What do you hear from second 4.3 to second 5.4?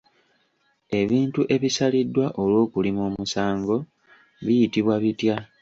biyitibwa bitya?